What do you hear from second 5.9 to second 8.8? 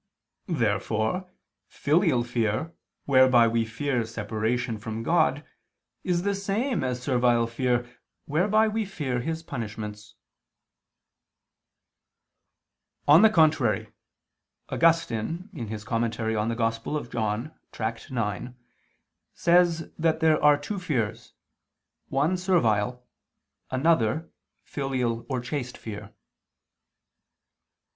is the same as servile fear whereby